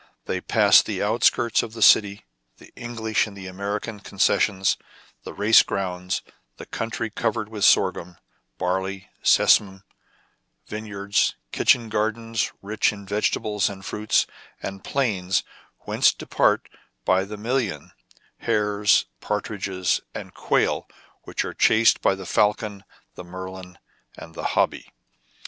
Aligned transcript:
They 0.25 0.41
passed 0.41 0.87
the 0.87 1.03
outskirts 1.03 1.61
of 1.61 1.73
the 1.73 1.81
city, 1.83 2.25
the 2.57 2.73
English 2.75 3.27
and 3.27 3.37
American 3.37 3.99
concessions, 3.99 4.75
the 5.21 5.31
race 5.31 5.61
grounds, 5.61 6.23
the 6.57 6.65
country 6.65 7.11
covered 7.11 7.49
with 7.49 7.63
sorghum, 7.65 8.17
barley, 8.57 9.09
sesamum, 9.21 9.83
vineyards, 10.65 11.35
kitchen 11.51 11.87
gardens, 11.87 12.51
rich 12.63 12.91
in 12.91 13.05
vegetables 13.05 13.69
and 13.69 13.85
fruits; 13.85 14.25
and 14.59 14.83
plains 14.83 15.43
whence 15.81 16.11
de 16.11 16.25
part, 16.25 16.67
by 17.05 17.23
the 17.23 17.37
million, 17.37 17.91
hares, 18.39 19.05
partridges, 19.19 20.01
and 20.15 20.33
quail, 20.33 20.87
which 21.25 21.45
are 21.45 21.53
chased 21.53 22.01
by 22.01 22.15
the 22.15 22.25
falcon, 22.25 22.83
the 23.13 23.23
merlin, 23.23 23.77
and 24.17 24.33
the 24.33 24.43
hobby. 24.57 24.91